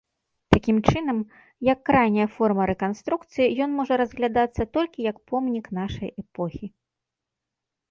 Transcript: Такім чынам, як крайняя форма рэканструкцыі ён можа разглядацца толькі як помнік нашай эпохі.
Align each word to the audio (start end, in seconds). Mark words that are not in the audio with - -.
Такім 0.53 0.77
чынам, 0.91 1.17
як 1.71 1.79
крайняя 1.89 2.25
форма 2.37 2.63
рэканструкцыі 2.71 3.47
ён 3.67 3.77
можа 3.81 3.93
разглядацца 4.03 4.69
толькі 4.81 5.07
як 5.11 5.17
помнік 5.31 5.65
нашай 5.83 6.09
эпохі. 6.25 6.65